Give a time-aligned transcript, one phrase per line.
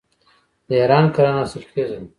[0.67, 2.07] د ایران کرنه حاصلخیزه ده.